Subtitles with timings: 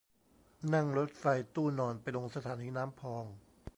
[0.73, 1.23] นั่งรถไฟ
[1.55, 3.25] ตู้นอนไปลงสถานีน้ำพอง